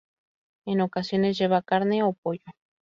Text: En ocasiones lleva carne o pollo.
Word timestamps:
En 0.65 0.81
ocasiones 0.81 1.37
lleva 1.37 1.61
carne 1.61 2.01
o 2.01 2.13
pollo. 2.13 2.41